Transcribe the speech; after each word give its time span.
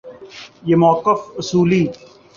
یہ 0.67 0.75
موقف 0.75 1.19
اصولی 1.37 1.83